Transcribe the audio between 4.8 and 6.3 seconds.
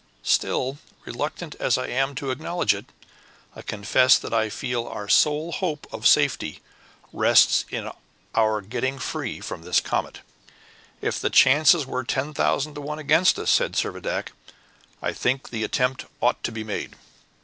our sole hope of